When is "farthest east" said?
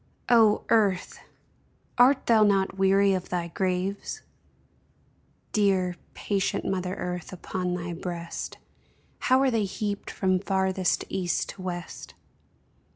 10.39-11.49